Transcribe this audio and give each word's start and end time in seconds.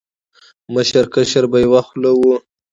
مشر، 0.73 1.05
کشر 1.13 1.43
په 1.51 1.57
یو 1.63 1.75
خوله 1.87 2.11
و 2.15 2.21